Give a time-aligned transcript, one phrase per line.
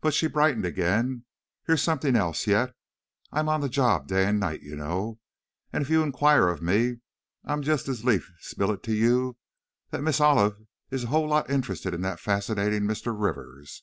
[0.00, 1.26] But," she brightened again,
[1.66, 2.72] "here's something else yet!
[3.30, 5.18] I'm on the job day and night, you know,
[5.70, 7.00] and, if you inquire of me,
[7.44, 9.36] I'd just as lief spill it to you,
[9.90, 10.56] that Miss Olive
[10.90, 13.14] is a whole lot interested in that fascinating Mr.
[13.14, 13.82] Rivers!"